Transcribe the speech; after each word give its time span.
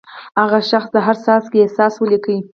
هغه 0.39 0.59
شخص 0.69 0.89
دې 0.89 0.93
د 1.01 1.05
هر 1.05 1.15
څاڅکي 1.23 1.57
احساس 1.61 1.93
ولیکي. 1.97 2.37